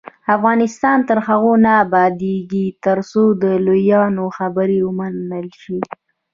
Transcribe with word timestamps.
افغانستان 0.35 0.97
تر 1.09 1.17
هغو 1.27 1.53
نه 1.65 1.71
ابادیږي، 1.83 2.65
ترڅو 2.85 3.23
د 3.41 3.43
لویانو 3.65 4.25
خبره 4.37 4.77
ومنل 4.87 5.47
شي. 5.61 5.79